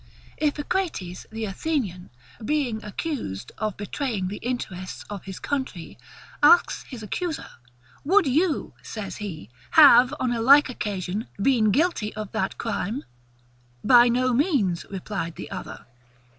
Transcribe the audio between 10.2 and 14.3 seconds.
A LIKE OCCASION, BEEN GUILTY OF THAT CRIME? BY